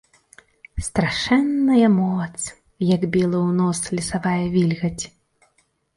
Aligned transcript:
Страшэнная 0.85 1.89
моц, 1.97 2.37
як 2.95 3.01
біла 3.17 3.37
ў 3.47 3.51
нос 3.61 3.79
лесавая 3.99 4.45
вільгаць. 4.57 5.03